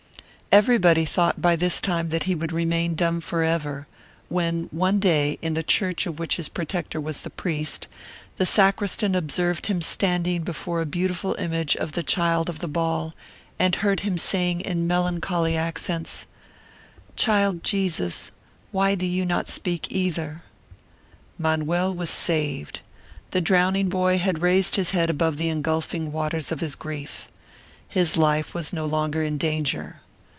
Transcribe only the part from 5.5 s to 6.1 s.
the church